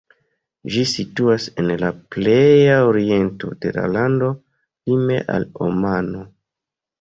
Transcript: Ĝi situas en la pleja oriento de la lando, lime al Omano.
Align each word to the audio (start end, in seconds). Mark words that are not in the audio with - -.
Ĝi 0.75 0.83
situas 0.91 1.43
en 1.63 1.67
la 1.81 1.91
pleja 2.15 2.77
oriento 2.93 3.51
de 3.67 3.75
la 3.77 3.85
lando, 3.97 4.31
lime 4.93 5.21
al 5.37 5.47
Omano. 5.69 6.25